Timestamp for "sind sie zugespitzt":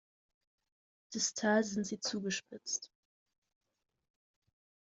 1.63-2.89